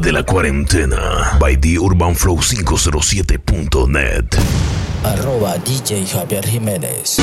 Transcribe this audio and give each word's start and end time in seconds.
de 0.00 0.12
la 0.12 0.22
cuarentena 0.22 1.36
by 1.38 1.56
the 1.56 1.76
Urban 1.78 2.14
Flow 2.14 2.36
507.net. 2.38 4.36
Arroba 5.04 5.58
DJ 5.58 6.06
Javier 6.06 6.46
Jiménez. 6.46 7.18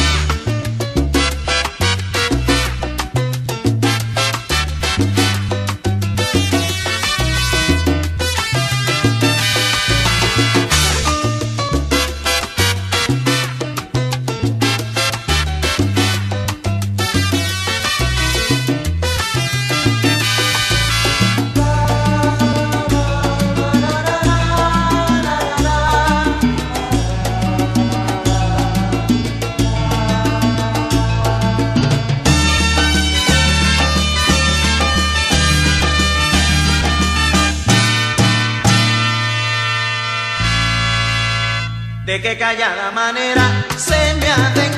de 42.17 42.21
qué 42.21 42.37
callada 42.37 42.91
manera 42.91 43.43
se 43.77 44.15
me 44.15 44.27
ha 44.31 44.76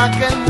I 0.00 0.08
can 0.08 0.49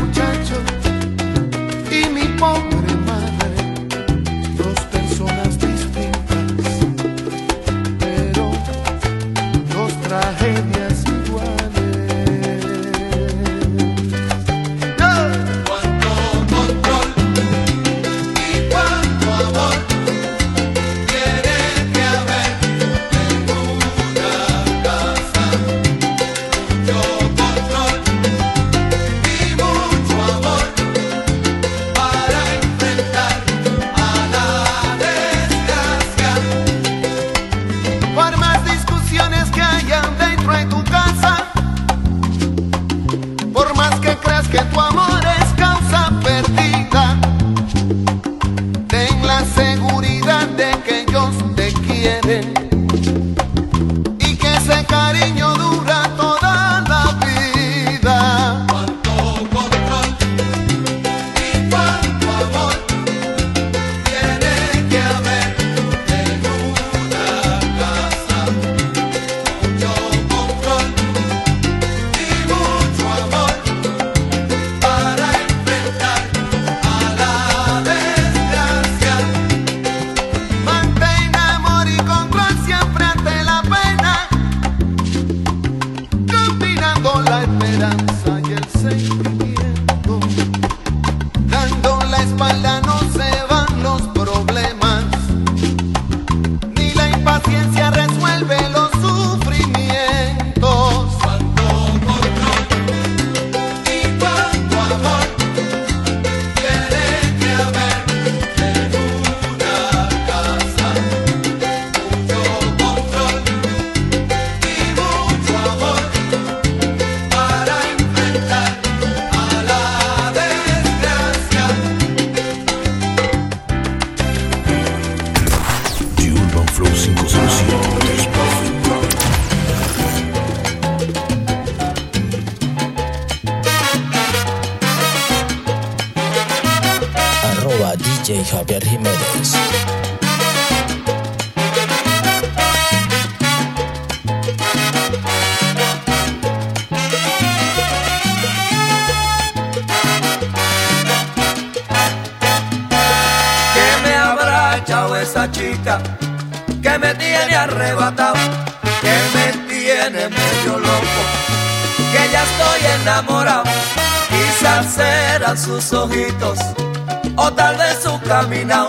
caminado, 168.31 168.87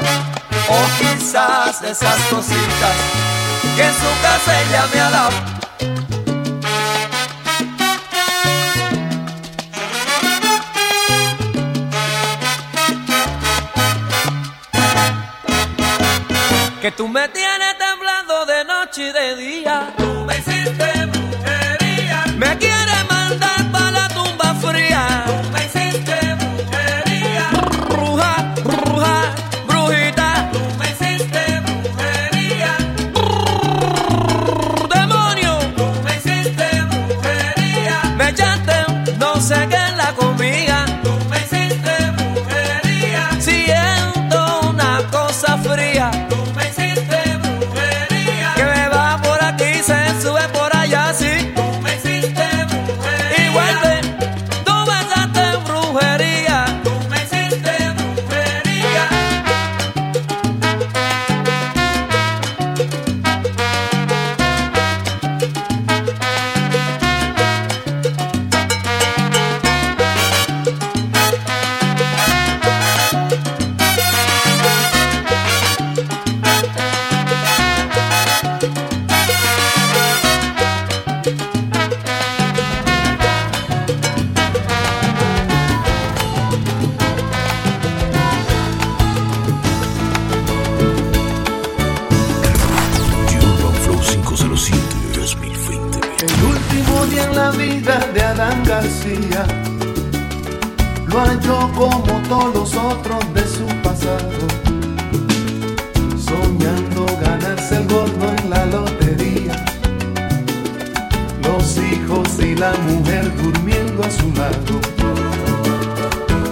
o 0.69 0.79
quizás 0.99 1.83
esas 1.83 2.21
cositas 2.31 2.97
que 3.75 3.83
en 3.83 3.95
su 4.03 4.11
casa 4.23 4.51
ella 4.63 4.85
me 4.95 5.01
ha 5.01 5.11
dado. 5.11 5.37
Que 16.81 16.93
tú 16.93 17.09
me 17.09 17.29
tienes 17.31 17.79
temblando 17.79 18.47
de 18.47 18.65
noche 18.65 19.09
y 19.09 19.13
de 19.13 19.37
día. 19.37 19.93
Tú 19.97 20.25
me 20.25 20.39
hiciste 20.39 21.07
brujería. 21.07 22.25
Me 22.37 22.59
quieres 22.59 23.01
mandar 23.09 23.22
durmiendo 113.53 114.03
a 114.03 114.11
su 114.11 114.33
lado. 114.35 114.81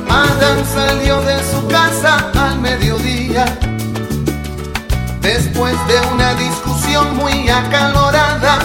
Adán 0.09 0.65
salió 0.65 1.21
de 1.23 1.39
su 1.45 1.67
casa 1.69 2.31
al 2.35 2.61
mediodía 2.61 3.45
Después 5.21 5.75
de 5.87 6.01
una 6.15 6.35
discusión 6.35 7.15
muy 7.17 7.49
acalorada, 7.51 8.59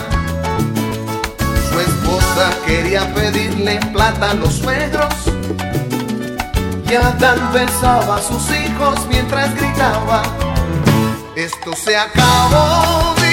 su 1.69 1.79
esposa 1.79 2.49
quería 2.65 3.13
pedirle 3.13 3.77
plata 3.91 4.31
a 4.31 4.33
los 4.35 4.53
suegros. 4.53 5.13
Y 6.89 6.95
Adán 6.95 7.51
besaba 7.53 8.15
a 8.15 8.21
sus 8.21 8.49
hijos 8.51 9.05
mientras 9.09 9.53
gritaba, 9.55 10.23
esto 11.35 11.73
se 11.75 11.97
acabó 11.97 13.24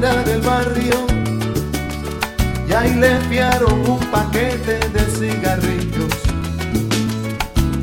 del 0.00 0.40
barrio 0.40 0.94
y 2.66 2.72
ahí 2.72 2.94
le 2.94 3.16
enviaron 3.16 3.86
un 3.86 3.98
paquete 4.10 4.78
de 4.88 5.00
cigarrillos. 5.00 6.14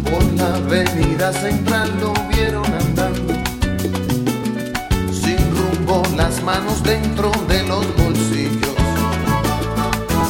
Por 0.04 0.24
la 0.34 0.56
avenida 0.56 1.32
central 1.32 1.94
lo 2.02 2.14
vieron 2.28 2.66
andando, 2.66 3.34
sin 5.12 5.38
rumbo, 5.56 6.02
las 6.16 6.42
manos 6.42 6.82
dentro 6.82 7.32
de 7.48 7.62
los 7.68 7.86
bolsillos. 7.96 8.76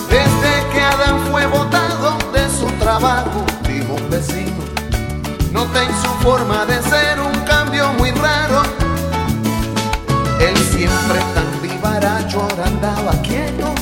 Desde 0.09 0.69
que 0.73 0.81
Adán 0.81 1.21
fue 1.31 1.45
botado 1.45 2.17
de 2.33 2.49
su 2.49 2.65
trabajo, 2.79 3.45
dijo 3.65 3.93
un 3.93 4.09
vecino, 4.09 4.61
nota 5.53 5.83
en 5.83 5.95
su 6.01 6.09
forma 6.21 6.65
de 6.65 6.81
ser 6.81 7.21
un 7.21 7.39
cambio 7.45 7.93
muy 7.93 8.11
raro. 8.11 8.63
Él 10.41 10.57
siempre 10.57 11.19
tan 11.33 11.56
ahora 11.95 12.65
andaba 12.65 13.11
quieto. 13.21 13.73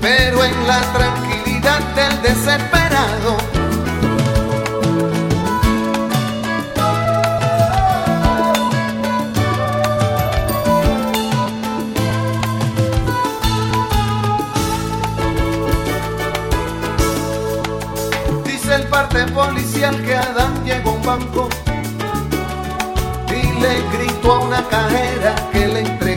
Pero 0.00 0.44
en 0.44 0.66
la 0.66 0.80
tranquilidad 0.92 1.80
del 1.96 2.22
desesperado 2.22 3.36
el 18.70 18.86
parte 18.88 19.24
policial 19.32 19.96
que 20.04 20.14
Adán 20.14 20.62
llegó 20.62 20.90
a 20.90 20.92
un 20.92 21.02
banco 21.02 21.48
y 23.28 23.60
le 23.60 23.82
gritó 23.96 24.34
a 24.34 24.40
una 24.40 24.62
cajera 24.68 25.34
que 25.52 25.66
le 25.66 25.80
entregara 25.80 26.07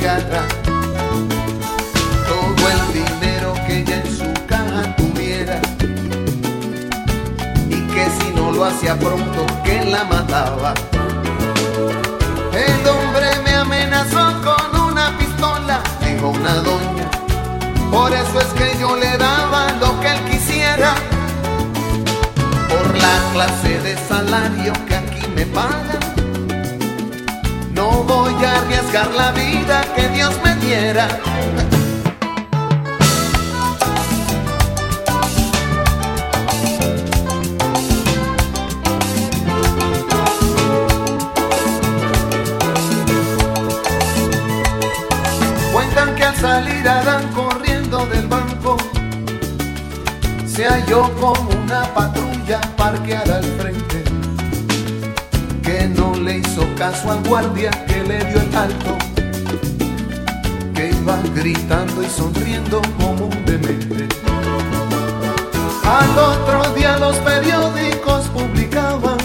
hacía 8.81 8.97
pronto 8.97 9.45
que 9.63 9.85
la 9.85 10.03
mataba. 10.05 10.73
El 12.51 12.87
hombre 12.87 13.27
me 13.45 13.53
amenazó 13.53 14.41
con 14.41 14.81
una 14.89 15.15
pistola, 15.19 15.81
dijo 16.03 16.29
una 16.29 16.55
doña, 16.55 17.07
por 17.91 18.11
eso 18.11 18.39
es 18.39 18.47
que 18.57 18.79
yo 18.79 18.95
le 18.95 19.17
daba 19.17 19.71
lo 19.79 19.99
que 19.99 20.07
él 20.07 20.19
quisiera 20.31 20.95
por 22.69 22.97
la 22.97 23.31
clase 23.33 23.79
de 23.81 23.95
salario 24.07 24.73
que 24.87 24.95
aquí 24.95 25.27
me 25.35 25.45
pagan. 25.45 25.99
No 27.75 28.03
voy 28.03 28.33
a 28.43 28.61
arriesgar 28.61 29.11
la 29.11 29.31
vida 29.31 29.83
que 29.95 30.07
Dios 30.09 30.33
me 30.43 30.55
diera. 30.55 31.07
Parqueada 52.81 53.37
al 53.37 53.43
frente 53.59 54.03
que 55.61 55.87
no 55.89 56.15
le 56.15 56.39
hizo 56.39 56.63
caso 56.75 57.11
al 57.11 57.21
guardia 57.29 57.69
que 57.85 58.03
le 58.09 58.17
dio 58.25 58.41
el 58.41 58.55
alto 58.55 58.97
que 60.73 60.89
iba 60.89 61.15
gritando 61.35 62.01
y 62.01 62.07
sonriendo 62.07 62.81
como 62.99 63.25
un 63.25 63.45
demente. 63.45 64.07
Al 65.99 66.11
otro 66.33 66.73
día 66.73 66.97
los 66.97 67.17
periódicos 67.17 68.21
publicaban 68.29 69.19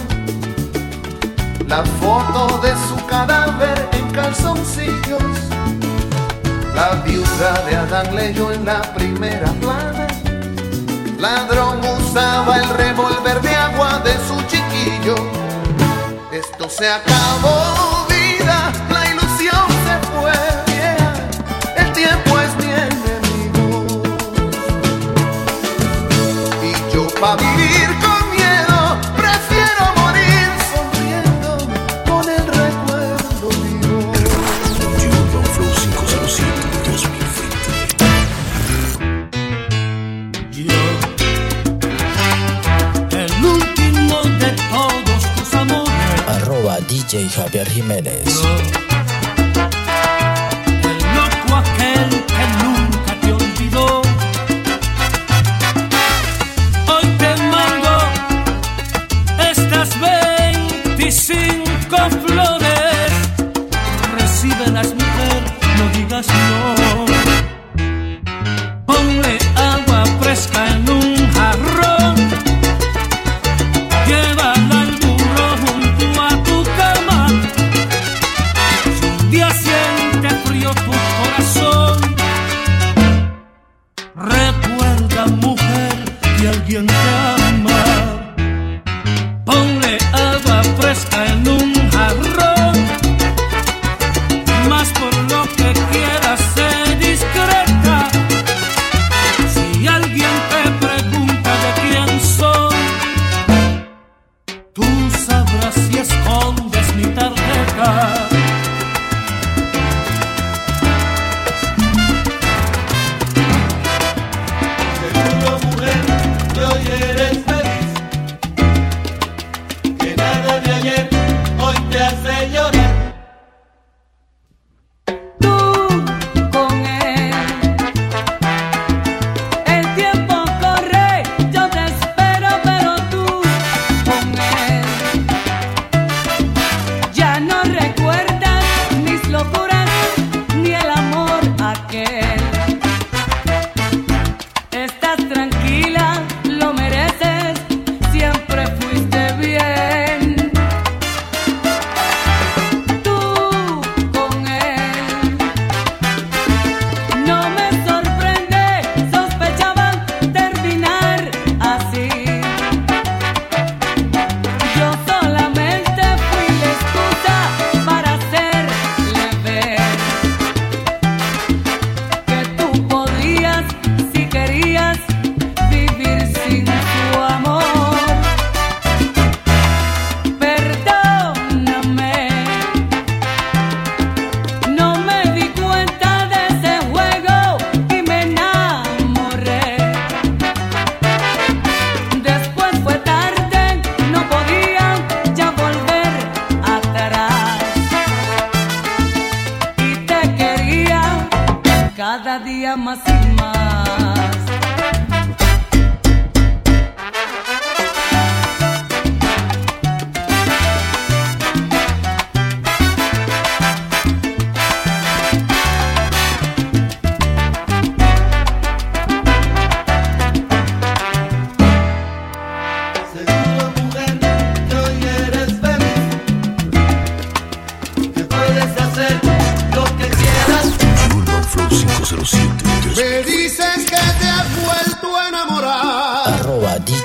la 1.66 1.82
foto 2.00 2.58
de 2.58 2.72
su 2.86 3.06
cadáver 3.06 3.88
en 3.92 4.06
calzoncillos. 4.10 5.36
La 6.74 6.88
viuda 7.06 7.52
de 7.66 7.76
Adán 7.76 8.14
leyó 8.14 8.52
en 8.52 8.66
la 8.66 8.82
primera 8.94 9.50
plana 9.62 9.95
Ladrón 11.18 11.80
usaba 11.80 12.58
el 12.58 12.68
revólver 12.68 13.40
de 13.40 13.54
agua 13.54 14.00
de 14.04 14.12
su 14.28 14.36
chiquillo. 14.46 15.14
Esto 16.30 16.68
se 16.68 16.88
acabó, 16.88 18.06
vida, 18.08 18.70
la 18.90 19.06
ilusión 19.10 19.66
se 19.86 19.96
fue, 20.08 20.32
vieja. 20.66 21.12
El 21.76 21.92
tiempo 21.92 22.38
es 22.38 22.56
mi 22.56 22.70
enemigo. 22.86 23.86
Y 26.62 26.94
yo 26.94 27.06
pa' 27.18 27.36
vivir 27.36 27.75
DJ 47.16 47.30
Javier 47.30 47.64
Jiménez. 47.72 49.15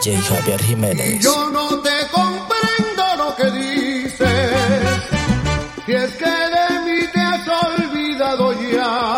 DJ 0.04 0.20
Javier 0.20 0.60
Jiménez. 0.64 1.20
Yo 1.24 1.52
no 1.52 1.80
te 1.80 1.92
comprendo 2.12 3.04
lo 3.18 3.36
que 3.36 3.52
dices, 3.52 4.28
si 5.86 5.92
es 5.92 6.12
que 6.16 6.26
de 6.26 6.80
mí 6.86 7.08
te 7.14 7.20
has 7.20 7.48
olvidado 7.48 8.52
ya, 8.72 9.16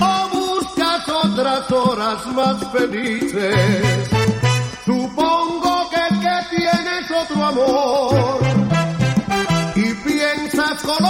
o 0.00 0.28
buscas 0.36 1.08
otras 1.08 1.70
horas 1.70 2.26
más 2.26 2.56
felices. 2.72 4.10
Supongo 4.84 5.88
que 5.88 6.20
que 6.20 6.56
tienes 6.58 7.10
otro 7.10 7.46
amor 7.46 8.40
y 9.76 9.94
piensas 9.94 10.82
con 10.82 11.02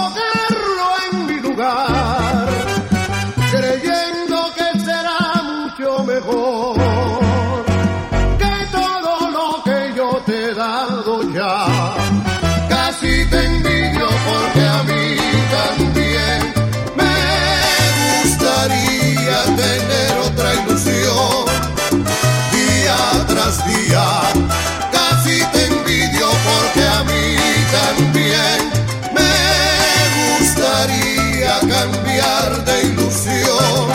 también 15.56 16.40
me 16.96 17.14
gustaría 18.22 19.38
tener 19.62 20.12
otra 20.28 20.54
ilusión. 20.54 21.44
Día 22.52 22.98
tras 23.28 23.56
día, 23.66 24.06
casi 24.92 25.36
te 25.52 25.66
envidio 25.66 26.28
porque 26.48 26.82
a 26.98 27.04
mí 27.04 27.24
también 27.80 28.58
me 29.16 29.34
gustaría 30.38 31.54
cambiar 31.60 32.64
de 32.64 32.82
ilusión. 32.90 33.86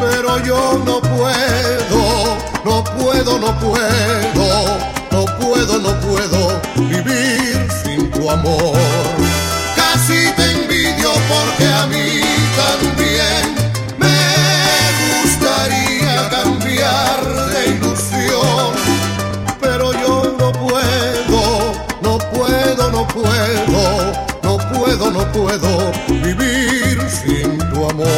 Pero 0.00 0.38
yo 0.44 0.82
no 0.84 1.00
puedo, 1.00 2.36
no 2.64 2.84
puedo, 2.84 3.38
no 3.38 3.58
puedo, 3.58 4.44
no 5.12 5.24
puedo, 5.38 5.78
no 5.78 6.00
puedo 6.00 6.60
vivir 6.88 7.68
sin 7.82 8.10
tu 8.10 8.30
amor. 8.30 8.73
no 25.10 25.30
puedo 25.32 25.92
vivir 26.08 26.98
sin 27.10 27.58
tu 27.70 27.88
amor. 27.90 28.08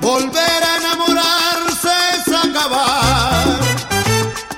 Volver 0.00 0.62
a 0.70 0.76
enamorarse 0.76 1.94
es 2.16 2.28
acabar 2.28 3.58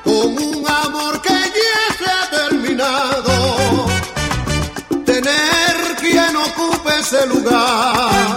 con 0.04 0.28
un 0.48 0.64
amor 0.68 1.20
que 1.22 1.38
ya 1.58 1.80
se 1.98 2.10
ha 2.10 2.30
terminado. 2.30 3.86
Tener 5.04 5.96
quien 6.00 6.36
ocupe 6.36 6.98
ese 7.00 7.26
lugar 7.26 8.36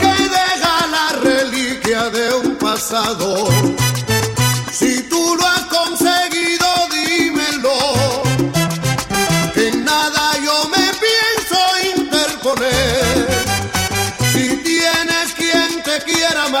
que 0.00 0.14
deja 0.38 0.86
la 0.96 1.08
reliquia 1.22 2.10
de 2.10 2.34
un 2.34 2.56
pasado 2.56 3.77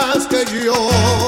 más 0.00 0.26
que 0.26 0.44
yo. 0.64 1.27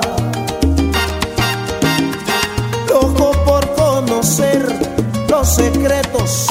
Secretos 5.51 6.50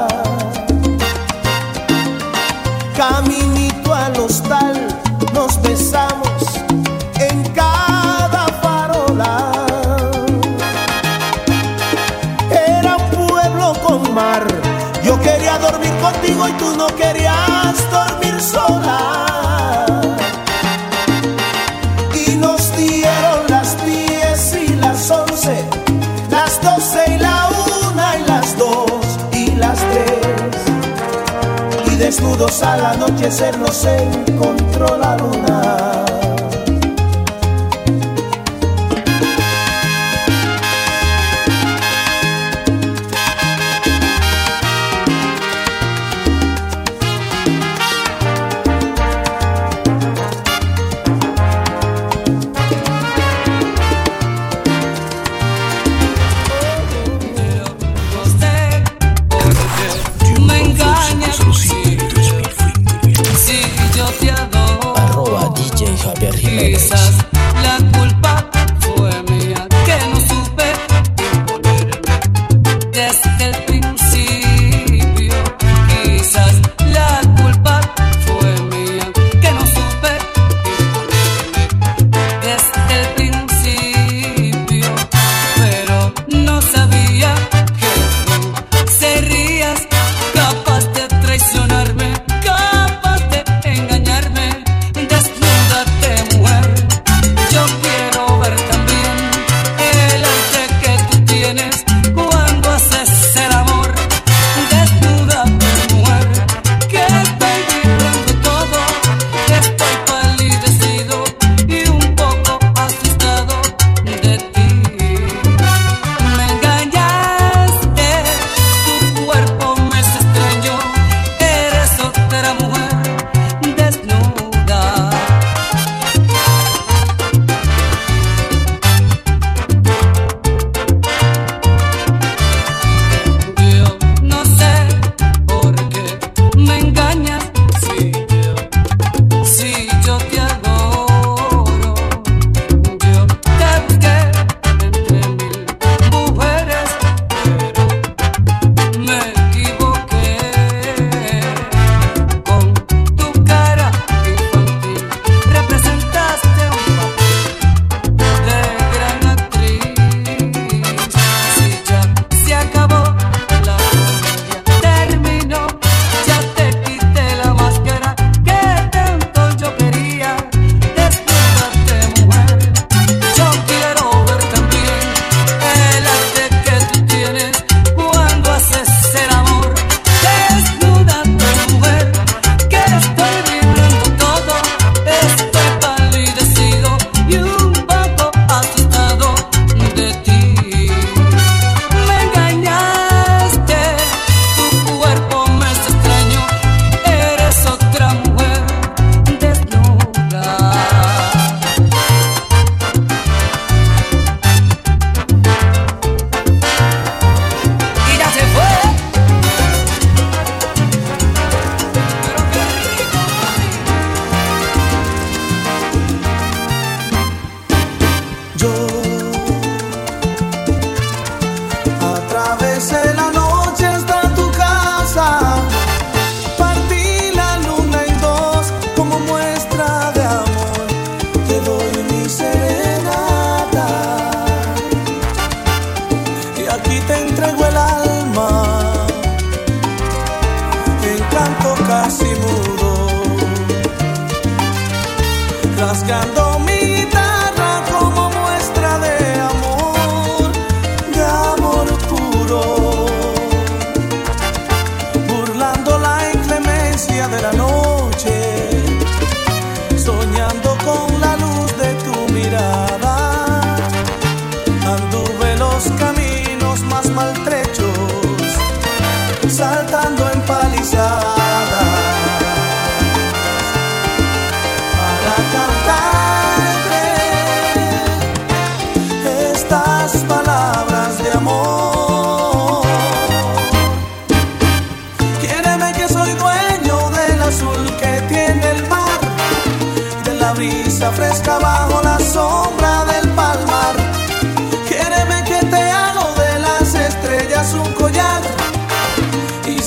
Desnudos 32.41 32.63
al 32.63 32.83
anochecer 32.83 33.59
nos 33.59 33.85
encontró 33.85 34.97
la 34.97 35.15
luna. 35.15 35.70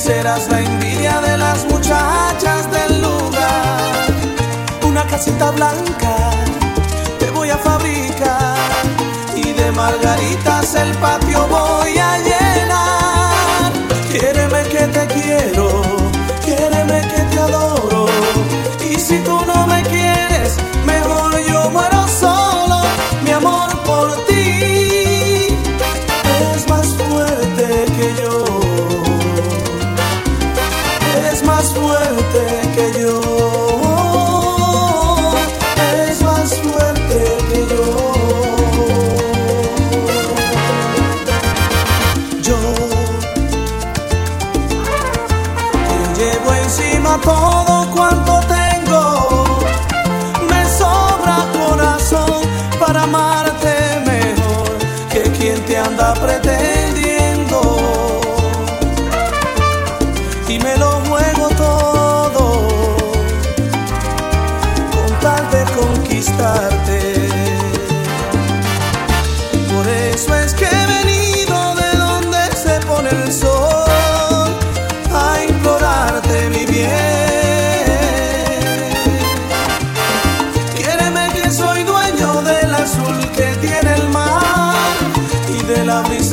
serás 0.05 0.49
la 0.51 0.61
envidia 0.61 1.19
de 1.23 1.39
las 1.39 1.65
muchachas 1.65 2.71
del 2.71 3.01
lugar. 3.01 4.07
Una 4.87 5.03
casita 5.07 5.51
blanca 5.51 6.17
te 7.19 7.31
voy 7.31 7.49
a 7.49 7.57
fabricar 7.57 8.59
y 9.35 9.53
de 9.53 9.73
margaritas 9.73 10.75
el 10.75 10.93
patio 10.99 11.47
voy 11.49 11.97
a 11.97 12.19
llenar. 12.19 12.34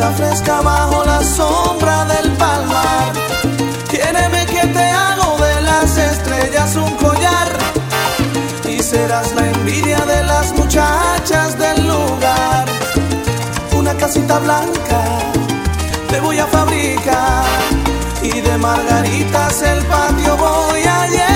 fresca 0.10 0.62
bajo 0.62 1.04
la 1.06 1.24
sombra 1.24 2.06
del 2.06 2.32
palmar. 2.34 3.14
Tiéneme 3.90 4.46
que 4.46 4.66
te 4.68 4.84
hago 4.84 5.38
de 5.38 5.62
las 5.62 5.98
estrellas 5.98 6.76
un 6.76 6.96
collar 6.96 7.50
y 8.68 8.82
serás 8.82 9.34
la 9.36 9.48
envidia 9.48 10.00
de 10.06 10.24
las 10.24 10.54
muchachas 10.54 11.58
del 11.58 11.88
lugar. 11.88 12.66
Una 13.74 13.94
casita 13.96 14.40
blanca 14.40 15.04
te 16.10 16.20
voy 16.20 16.40
a 16.40 16.48
fabricar 16.48 17.46
y 18.24 18.42
de 18.42 18.58
margaritas 18.58 19.62
el 19.62 19.86
patio 19.86 20.38
voy 20.38 20.84
a 20.84 21.08
llenar. 21.08 21.31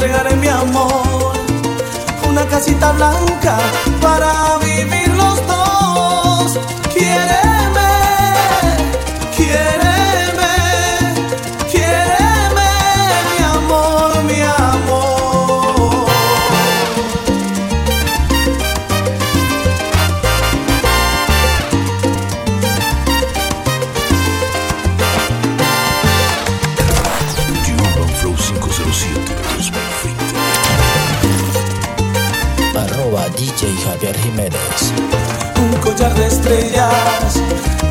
entregaré 0.00 0.34
mi 0.36 0.48
amor. 0.48 1.34
Una 2.26 2.46
casita 2.46 2.90
blanca 2.92 3.58
para 4.00 4.56
vivir 4.64 5.08
los 5.08 5.46
dos. 5.46 6.58
Quiéreme, 6.90 7.90
quiéreme. 9.36 9.79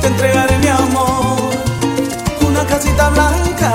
te 0.02 0.08
entregaré 0.08 0.58
mi 0.58 0.68
amor, 0.68 1.50
una 2.46 2.66
casita 2.66 3.10
blanca. 3.10 3.74